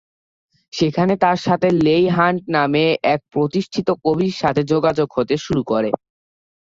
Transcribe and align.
সেখানে 0.73 1.13
তার 1.23 1.37
সাথে 1.45 1.67
লেই 1.85 2.05
হান্ট 2.09 2.41
নামে 2.55 2.83
এক 3.13 3.21
প্রতিষ্ঠিত 3.33 3.87
কবির 4.05 4.33
সাথে 4.41 4.61
যোগাযোগ 4.73 5.07
হতে 5.17 5.35
শুরু 5.45 5.61
করে। 5.63 5.89